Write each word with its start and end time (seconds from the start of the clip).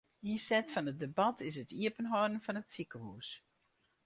Ynset 0.31 0.67
fan 0.71 0.87
it 0.91 0.97
debat 1.01 1.37
is 1.49 1.55
it 1.61 1.75
iepenhâlden 1.81 2.39
fan 2.45 2.59
it 2.61 2.69
sikehûs. 2.73 3.29